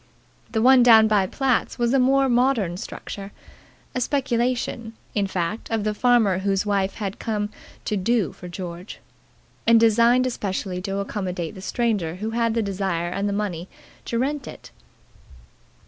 The 0.51 0.63
one 0.63 0.81
down 0.81 1.07
by 1.07 1.27
Platt's 1.27 1.77
was 1.77 1.93
a 1.93 1.99
more 1.99 2.27
modern 2.27 2.75
structure 2.77 3.31
a 3.93 4.01
speculation, 4.01 4.93
in 5.13 5.27
fact, 5.27 5.69
of 5.69 5.83
the 5.83 5.93
farmer 5.93 6.39
whose 6.39 6.65
wife 6.65 6.95
came 6.95 7.49
to 7.85 7.97
"do" 7.97 8.33
for 8.33 8.47
George, 8.47 8.99
and 9.67 9.79
designed 9.79 10.25
especially 10.25 10.81
to 10.81 10.97
accommodate 10.97 11.53
the 11.53 11.61
stranger 11.61 12.15
who 12.15 12.31
had 12.31 12.55
the 12.55 12.63
desire 12.63 13.09
and 13.09 13.29
the 13.29 13.33
money 13.33 13.67
to 14.05 14.17
rent 14.17 14.47
it. 14.47 14.71